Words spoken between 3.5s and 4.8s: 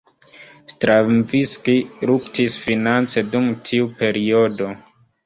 tiu periodo.